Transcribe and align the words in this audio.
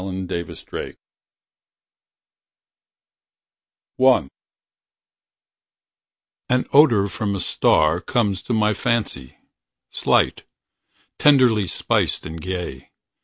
An 0.03 0.27
odor 0.33 0.49
from 0.57 0.57
a 0.57 0.57
star 0.57 0.97
An 6.49 6.65
odor 6.73 7.05
from 7.07 7.35
a 7.35 7.39
star 7.39 7.99
Comes 8.01 8.41
to 8.41 8.51
my 8.51 8.73
fancy, 8.73 9.37
slight. 9.91 10.43
Tenderly 11.19 11.67
spiced 11.67 12.25
and 12.25 12.41
gay. 12.41 12.89